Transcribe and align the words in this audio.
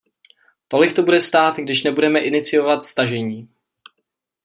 Tolik 0.67 0.93
to 0.95 1.03
bude 1.03 1.21
stát, 1.21 1.57
když 1.57 1.83
nebudeme 1.83 2.19
iniciovat 2.19 2.83
stažení. 2.83 3.49